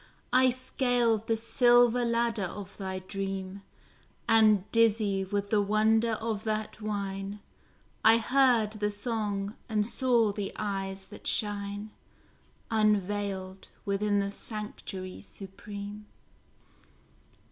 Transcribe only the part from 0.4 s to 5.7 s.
scaled the silver ladder of thy dream, And dizzy with the